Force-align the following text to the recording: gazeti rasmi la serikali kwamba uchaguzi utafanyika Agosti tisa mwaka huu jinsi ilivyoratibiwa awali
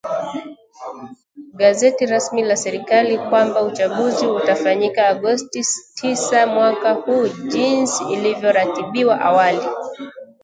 gazeti 1.59 2.03
rasmi 2.05 2.41
la 2.43 2.55
serikali 2.55 3.17
kwamba 3.17 3.63
uchaguzi 3.63 4.25
utafanyika 4.27 5.07
Agosti 5.07 5.63
tisa 5.95 6.47
mwaka 6.47 6.91
huu 6.91 7.27
jinsi 7.27 8.03
ilivyoratibiwa 8.13 9.21
awali 9.21 9.67